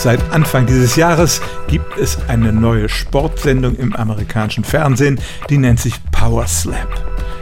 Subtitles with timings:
[0.00, 5.20] Seit Anfang dieses Jahres gibt es eine neue Sportsendung im amerikanischen Fernsehen,
[5.50, 6.88] die nennt sich Power Slap.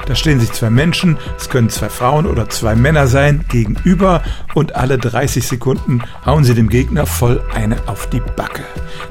[0.07, 4.25] Da stehen sich zwei Menschen, es können zwei Frauen oder zwei Männer sein, gegenüber
[4.55, 8.65] und alle 30 Sekunden hauen sie dem Gegner voll eine auf die Backe.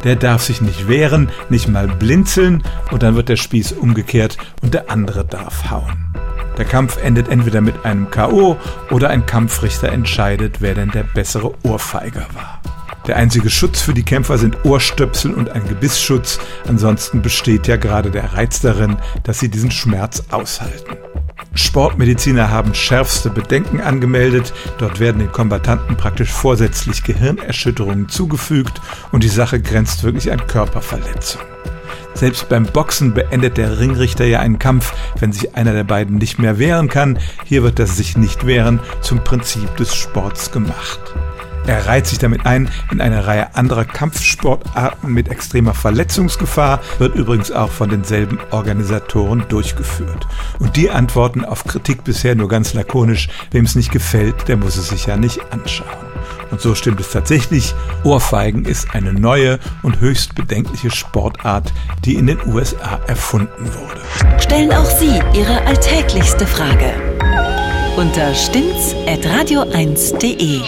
[0.03, 4.73] Der darf sich nicht wehren, nicht mal blinzeln und dann wird der Spieß umgekehrt und
[4.73, 6.13] der andere darf hauen.
[6.57, 8.57] Der Kampf endet entweder mit einem KO
[8.91, 12.61] oder ein Kampfrichter entscheidet, wer denn der bessere Ohrfeiger war.
[13.07, 16.39] Der einzige Schutz für die Kämpfer sind Ohrstöpsel und ein Gebissschutz.
[16.67, 20.97] Ansonsten besteht ja gerade der Reiz darin, dass sie diesen Schmerz aushalten.
[21.53, 24.53] Sportmediziner haben schärfste Bedenken angemeldet.
[24.77, 28.81] Dort werden den Kombattanten praktisch vorsätzlich Gehirnerschütterungen zugefügt
[29.13, 31.41] und die Sache grenzt wirklich an Körperverletzung.
[32.13, 36.39] Selbst beim Boxen beendet der Ringrichter ja einen Kampf, wenn sich einer der beiden nicht
[36.39, 37.19] mehr wehren kann.
[37.45, 40.99] Hier wird das sich nicht wehren zum Prinzip des Sports gemacht.
[41.67, 47.51] Er reiht sich damit ein in eine Reihe anderer Kampfsportarten mit extremer Verletzungsgefahr, wird übrigens
[47.51, 50.25] auch von denselben Organisatoren durchgeführt.
[50.59, 54.77] Und die antworten auf Kritik bisher nur ganz lakonisch, wem es nicht gefällt, der muss
[54.77, 55.89] es sich ja nicht anschauen.
[56.51, 57.75] Und so stimmt es tatsächlich,
[58.05, 61.73] Ohrfeigen ist eine neue und höchst bedenkliche Sportart,
[62.05, 63.99] die in den USA erfunden wurde.
[64.41, 66.93] Stellen auch Sie Ihre alltäglichste Frage
[67.97, 70.61] unter stimmtz.radio1.de.